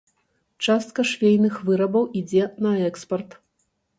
[0.67, 3.37] Частка швейных вырабаў ідзе на экспарт.